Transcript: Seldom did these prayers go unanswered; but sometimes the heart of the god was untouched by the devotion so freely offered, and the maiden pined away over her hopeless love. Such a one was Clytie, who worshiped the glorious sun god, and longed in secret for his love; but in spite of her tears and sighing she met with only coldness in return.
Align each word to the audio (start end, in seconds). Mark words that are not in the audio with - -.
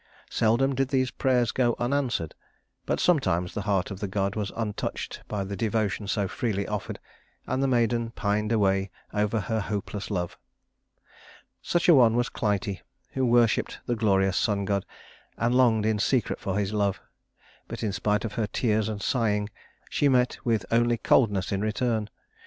Seldom 0.31 0.73
did 0.73 0.87
these 0.87 1.11
prayers 1.11 1.51
go 1.51 1.75
unanswered; 1.77 2.33
but 2.87 2.99
sometimes 2.99 3.53
the 3.53 3.61
heart 3.69 3.91
of 3.91 3.99
the 3.99 4.07
god 4.07 4.35
was 4.35 4.51
untouched 4.55 5.21
by 5.27 5.43
the 5.43 5.55
devotion 5.55 6.07
so 6.07 6.27
freely 6.27 6.67
offered, 6.67 6.97
and 7.45 7.61
the 7.61 7.67
maiden 7.67 8.09
pined 8.09 8.51
away 8.51 8.89
over 9.13 9.41
her 9.41 9.59
hopeless 9.59 10.09
love. 10.09 10.39
Such 11.61 11.87
a 11.87 11.93
one 11.93 12.15
was 12.15 12.29
Clytie, 12.29 12.81
who 13.11 13.23
worshiped 13.27 13.77
the 13.85 13.95
glorious 13.95 14.37
sun 14.37 14.65
god, 14.65 14.87
and 15.37 15.53
longed 15.53 15.85
in 15.85 15.99
secret 15.99 16.39
for 16.39 16.57
his 16.57 16.73
love; 16.73 16.99
but 17.67 17.83
in 17.83 17.91
spite 17.93 18.25
of 18.25 18.33
her 18.33 18.47
tears 18.47 18.89
and 18.89 19.03
sighing 19.03 19.51
she 19.87 20.09
met 20.09 20.39
with 20.43 20.65
only 20.71 20.97
coldness 20.97 21.51
in 21.51 21.61
return. 21.61 22.09